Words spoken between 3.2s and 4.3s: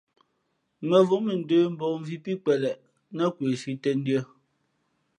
kwesi tēndʉ̄ᾱ.